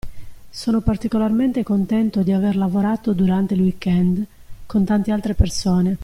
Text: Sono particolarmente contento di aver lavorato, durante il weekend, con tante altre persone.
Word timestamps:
Sono 0.49 0.81
particolarmente 0.81 1.61
contento 1.61 2.23
di 2.23 2.31
aver 2.31 2.55
lavorato, 2.57 3.13
durante 3.13 3.53
il 3.53 3.61
weekend, 3.61 4.25
con 4.65 4.83
tante 4.83 5.11
altre 5.11 5.35
persone. 5.35 5.99